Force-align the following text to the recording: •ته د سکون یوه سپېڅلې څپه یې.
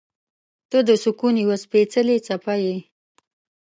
•ته 0.69 0.79
د 0.87 0.89
سکون 1.03 1.33
یوه 1.43 1.55
سپېڅلې 1.63 2.17
څپه 2.27 2.55
یې. 2.63 2.77